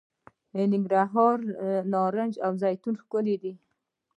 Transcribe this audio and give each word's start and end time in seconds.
د 0.51 0.53
ننګرهار 0.71 1.37
نارنج 1.93 2.33
او 2.45 2.51
زیتون 2.61 2.95
ښکلي 3.01 3.35
دي. 3.43 3.53